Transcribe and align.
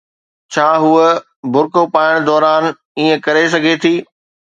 ڇا 0.55 0.67
هوءَ 0.83 1.03
برقع 1.53 1.85
پائڻ 1.93 2.13
دوران 2.31 2.63
ائين 2.97 3.11
ڪري 3.25 3.45
سگهي 3.57 3.75
ٿي؟ 3.83 3.93